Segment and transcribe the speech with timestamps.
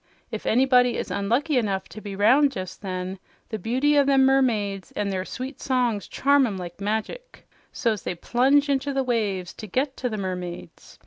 [0.31, 3.19] If anybody is unlucky enough to be 'round jes' then,
[3.49, 8.15] the beauty o' them mermaids an' their sweet songs charm 'em like magic; so's they
[8.15, 10.97] plunge into the waves to get to the mermaids.